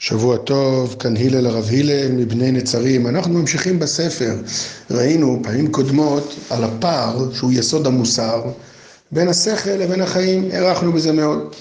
[0.00, 3.06] שבוע טוב, כאן הלל הרב הלל מבני נצרים.
[3.06, 4.34] אנחנו ממשיכים בספר.
[4.90, 8.42] ראינו פעמים קודמות על הפער שהוא יסוד המוסר
[9.12, 11.54] בין השכל לבין החיים, הארכנו בזה מאוד.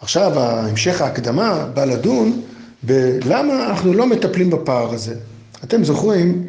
[0.00, 2.40] עכשיו המשך ההקדמה בא לדון
[2.82, 5.14] בלמה אנחנו לא מטפלים בפער הזה.
[5.64, 6.44] אתם זוכרים,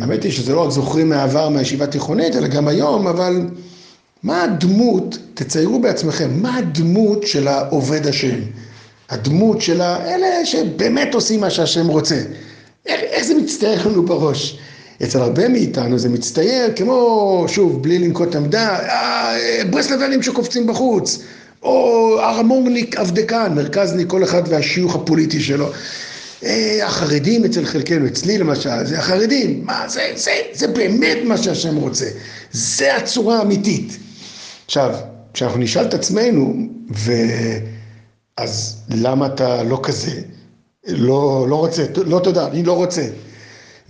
[0.00, 3.46] האמת היא שזה לא רק זוכרים מהעבר מהישיבה תיכונית, אלא גם היום, אבל
[4.22, 8.40] מה הדמות, תציירו בעצמכם, מה הדמות של העובד השם?
[9.10, 12.22] הדמות של האלה שבאמת עושים מה שהשם רוצה.
[12.86, 14.58] איך, איך זה מצטייר לנו בראש?
[15.02, 21.22] אצל הרבה מאיתנו זה מצטייר כמו, שוב, בלי לנקוט עמדה, אה, ברסלבנים שקופצים בחוץ,
[21.62, 25.66] או הרמורניק עבדקן, מרכזניק, כל אחד והשיוך הפוליטי שלו.
[26.44, 31.76] אה, החרדים אצל חלקנו, אצלי למשל, זה החרדים, מה זה, זה, זה באמת מה שהשם
[31.76, 32.06] רוצה,
[32.52, 33.96] זה הצורה האמיתית.
[34.66, 34.94] עכשיו,
[35.34, 36.54] כשאנחנו נשאל את עצמנו,
[36.96, 37.12] ו...
[38.40, 40.20] אז למה אתה לא כזה?
[40.88, 43.06] לא, לא רוצה, לא תודה, אני לא רוצה.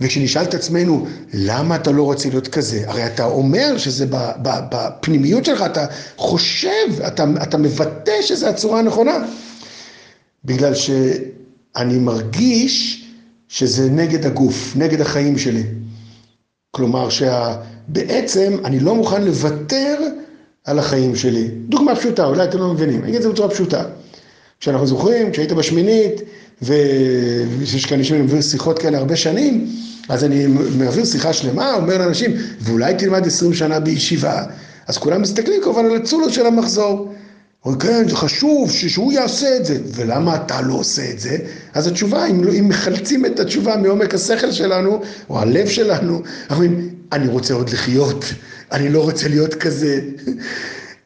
[0.01, 2.83] וכשנשאל את עצמנו, למה אתה לא רוצה להיות כזה?
[2.87, 4.05] הרי אתה אומר שזה
[4.71, 5.85] בפנימיות שלך, אתה
[6.17, 9.17] חושב, אתה, אתה מבטא שזו הצורה הנכונה.
[10.45, 13.05] בגלל שאני מרגיש
[13.47, 15.63] שזה נגד הגוף, נגד החיים שלי.
[16.71, 19.97] כלומר שבעצם אני לא מוכן לוותר
[20.65, 21.47] על החיים שלי.
[21.47, 23.83] דוגמה פשוטה, אולי אתם לא מבינים, אני אגיד את זה בצורה פשוטה.
[24.61, 26.21] כשאנחנו זוכרים, כשהיית בשמינית,
[26.61, 29.67] ויש כאן אנשים שמעביר שיחות כאלה הרבה שנים,
[30.09, 34.43] אז אני מעביר שיחה שלמה, אומר לאנשים, ואולי תלמד עשרים שנה בישיבה,
[34.87, 37.13] אז כולם מסתכלים כמובן על הצולות של המחזור.
[37.65, 41.37] אומרים, כן, זה חשוב שהוא יעשה את זה, ולמה אתה לא עושה את זה?
[41.73, 46.89] אז התשובה, אם, אם מחלצים את התשובה מעומק השכל שלנו, או הלב שלנו, אנחנו אומרים,
[47.11, 48.25] אני רוצה עוד לחיות,
[48.71, 49.99] אני לא רוצה להיות כזה.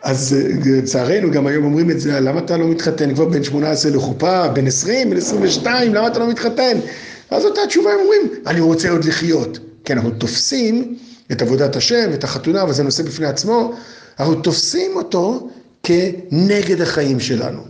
[0.06, 3.92] אז אה, לצערנו גם היום אומרים את זה, למה אתה לא מתחתן כבר בן 18
[3.92, 6.78] לחופה, בן 20, בן 22, למה אתה לא מתחתן?
[7.31, 9.59] אז אותה תשובה הם אומרים, אני רוצה עוד לחיות.
[9.86, 10.98] כי אנחנו תופסים
[11.31, 13.73] את עבודת השם, את החתונה, וזה נושא בפני עצמו,
[14.20, 15.49] אנחנו תופסים אותו
[15.83, 17.61] כנגד החיים שלנו.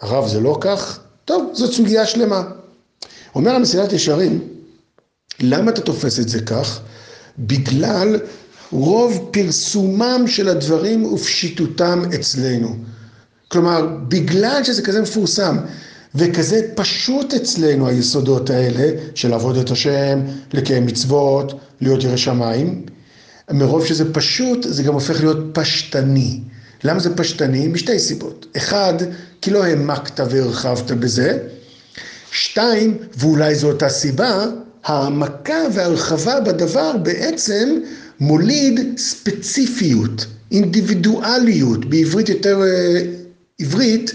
[0.00, 1.00] הרב, זה לא כך?
[1.24, 2.42] טוב, זאת סוגיה שלמה.
[3.34, 4.48] אומר המסילת ישרים,
[5.40, 6.80] למה אתה תופס את זה כך?
[7.38, 8.20] בגלל
[8.72, 12.76] רוב פרסומם של הדברים ופשיטותם אצלנו.
[13.48, 15.56] כלומר, בגלל שזה כזה מפורסם
[16.14, 20.20] וכזה פשוט אצלנו היסודות האלה של לעבוד את השם,
[20.52, 22.86] לקיים מצוות, להיות ירא שמיים,
[23.50, 26.40] מרוב שזה פשוט, זה גם הופך להיות פשטני.
[26.84, 27.68] למה זה פשטני?
[27.68, 28.46] משתי סיבות.
[28.56, 28.94] אחד,
[29.42, 31.38] כי לא העמקת והרחבת בזה.
[32.30, 34.46] שתיים, ואולי זו אותה סיבה,
[34.84, 37.78] העמקה והרחבה בדבר בעצם
[38.20, 43.02] מוליד ספציפיות, אינדיבידואליות, בעברית יותר אה,
[43.60, 44.12] עברית,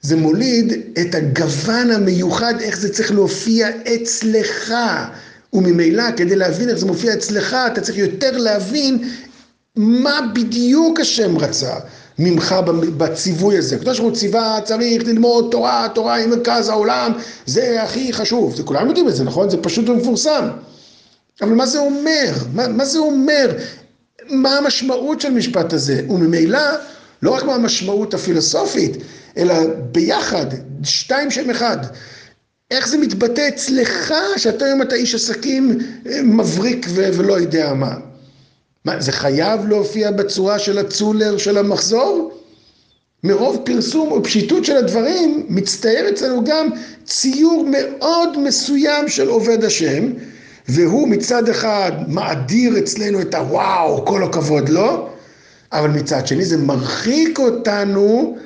[0.00, 4.74] זה מוליד את הגוון המיוחד, איך זה צריך להופיע אצלך.
[5.52, 9.08] וממילא, כדי להבין איך זה מופיע אצלך, אתה צריך יותר להבין
[9.76, 11.74] מה בדיוק השם רצה
[12.18, 12.54] ממך
[12.96, 13.76] בציווי הזה.
[13.76, 17.12] הקדוש ברוך הוא ציווה, צריך ללמוד תורה, תורה היא מרכז העולם,
[17.46, 18.56] זה הכי חשוב.
[18.56, 19.50] זה כולם יודעים את זה, נכון?
[19.50, 20.48] זה פשוט ומפורסם.
[21.42, 22.32] אבל מה זה אומר?
[22.54, 23.50] מה, מה זה אומר?
[24.28, 26.02] מה המשמעות של המשפט הזה?
[26.08, 26.60] וממילא,
[27.22, 28.96] לא רק מה המשמעות הפילוסופית,
[29.36, 29.54] אלא
[29.92, 30.46] ביחד,
[30.84, 31.76] שתיים שם אחד.
[32.70, 37.94] איך זה מתבטא אצלך, שאתה היום אתה איש עסקים אה, מבריק ו- ולא יודע מה.
[38.84, 42.34] מה, זה חייב להופיע בצורה של הצולר של המחזור?
[43.24, 46.68] מרוב פרסום ופשיטות של הדברים, מצטייר אצלנו גם
[47.04, 50.12] ציור מאוד מסוים של עובד השם,
[50.68, 55.08] והוא מצד אחד מאדיר אצלנו את הוואו, כל הכבוד לו, לא?
[55.72, 58.36] אבל מצד שני זה מרחיק אותנו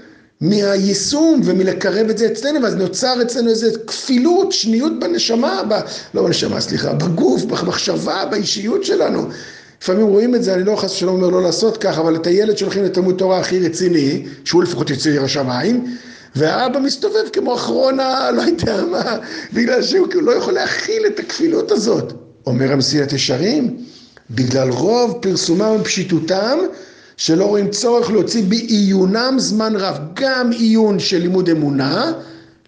[0.40, 5.74] מהיישום ומלקרב את זה אצלנו, ואז נוצר אצלנו איזו כפילות, שניות בנשמה, ב,
[6.14, 9.28] לא בנשמה, סליחה, בגוף, במחשבה, באישיות שלנו.
[9.82, 12.58] לפעמים רואים את זה, אני לא חס ושלום אומר לא לעשות כך, אבל את הילד
[12.58, 15.96] שולחים לתלמוד תורה הכי רציני, שהוא לפחות יצא ירא שמיים,
[16.36, 18.30] והאבא מסתובב כמו אחרון ה...
[18.30, 19.18] לא יודע מה,
[19.52, 22.12] בגלל שהוא לא יכול להכיל את הכפילות הזאת.
[22.46, 23.76] אומר המסילת ישרים,
[24.30, 26.58] בגלל רוב פרסומם ופשיטותם,
[27.16, 32.12] שלא רואים צורך להוציא בעיונם זמן רב, גם עיון של לימוד אמונה,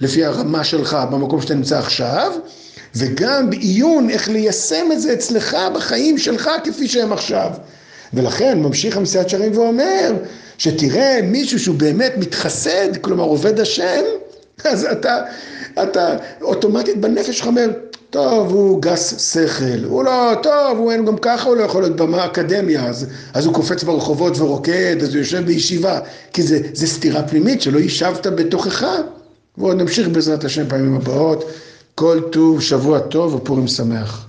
[0.01, 2.33] לפי הרמה שלך במקום שאתה נמצא עכשיו,
[2.97, 7.51] וגם בעיון איך ליישם את זה אצלך בחיים שלך כפי שהם עכשיו.
[8.13, 10.13] ולכן ממשיך המסיעת שרים ואומר,
[10.59, 14.03] שתראה מישהו שהוא באמת מתחסד, כלומר עובד השם,
[14.65, 15.23] אז אתה,
[15.83, 17.71] אתה אוטומטית בנפש שלך אומר,
[18.11, 21.97] טוב, הוא גס שכל, הוא לא, טוב, הוא אין גם ככה, הוא לא יכול להיות
[21.97, 26.01] באקדמיה, אז, אז הוא קופץ ברחובות ורוקד, אז הוא יושב בישיבה,
[26.33, 28.87] כי זה, זה סתירה פנימית שלא יישבת בתוכך.
[29.59, 31.45] ועוד נמשיך בעזרת השם פעמים הבאות.
[31.95, 34.27] כל טוב, שבוע טוב ופורים שמח.